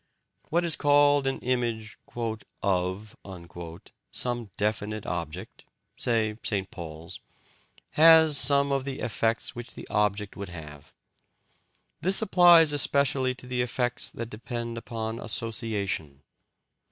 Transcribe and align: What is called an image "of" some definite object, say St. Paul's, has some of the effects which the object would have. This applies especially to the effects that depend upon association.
What 0.49 0.65
is 0.65 0.75
called 0.75 1.27
an 1.27 1.37
image 1.41 1.99
"of" 2.63 3.15
some 4.11 4.49
definite 4.57 5.05
object, 5.05 5.63
say 5.95 6.39
St. 6.41 6.71
Paul's, 6.71 7.19
has 7.91 8.35
some 8.35 8.71
of 8.71 8.83
the 8.83 8.99
effects 9.01 9.55
which 9.55 9.75
the 9.75 9.87
object 9.89 10.35
would 10.35 10.49
have. 10.49 10.91
This 12.01 12.19
applies 12.19 12.73
especially 12.73 13.35
to 13.35 13.45
the 13.45 13.61
effects 13.61 14.09
that 14.09 14.31
depend 14.31 14.75
upon 14.75 15.19
association. 15.19 16.23